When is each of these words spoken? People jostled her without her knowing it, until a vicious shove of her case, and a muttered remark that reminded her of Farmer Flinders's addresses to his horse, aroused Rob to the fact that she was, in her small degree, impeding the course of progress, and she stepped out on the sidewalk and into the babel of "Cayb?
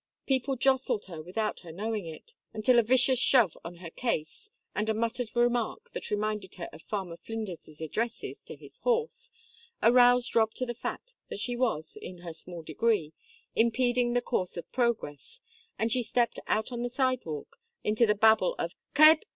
People 0.25 0.55
jostled 0.55 1.05
her 1.05 1.21
without 1.21 1.59
her 1.59 1.71
knowing 1.71 2.07
it, 2.07 2.33
until 2.55 2.79
a 2.79 2.81
vicious 2.81 3.19
shove 3.19 3.55
of 3.63 3.77
her 3.77 3.91
case, 3.91 4.49
and 4.73 4.89
a 4.89 4.95
muttered 4.95 5.29
remark 5.35 5.91
that 5.91 6.09
reminded 6.09 6.55
her 6.55 6.67
of 6.73 6.81
Farmer 6.81 7.17
Flinders's 7.17 7.79
addresses 7.81 8.43
to 8.45 8.55
his 8.55 8.79
horse, 8.79 9.29
aroused 9.83 10.35
Rob 10.35 10.55
to 10.55 10.65
the 10.65 10.73
fact 10.73 11.13
that 11.29 11.37
she 11.37 11.55
was, 11.55 11.99
in 12.01 12.21
her 12.25 12.33
small 12.33 12.63
degree, 12.63 13.13
impeding 13.55 14.13
the 14.13 14.23
course 14.23 14.57
of 14.57 14.71
progress, 14.71 15.39
and 15.77 15.91
she 15.91 16.01
stepped 16.01 16.39
out 16.47 16.71
on 16.71 16.81
the 16.81 16.89
sidewalk 16.89 17.57
and 17.83 17.89
into 17.91 18.07
the 18.07 18.15
babel 18.15 18.55
of 18.57 18.73
"Cayb? 18.95 19.21